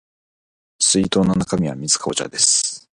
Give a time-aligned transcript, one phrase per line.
[0.79, 2.89] 水筒の中身は水かお茶です